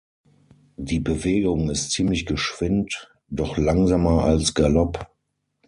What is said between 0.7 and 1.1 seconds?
Die